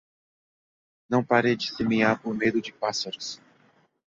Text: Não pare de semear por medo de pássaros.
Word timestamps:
Não 1.07 1.23
pare 1.23 1.55
de 1.55 1.71
semear 1.71 2.19
por 2.19 2.33
medo 2.33 2.59
de 2.59 2.73
pássaros. 2.73 3.39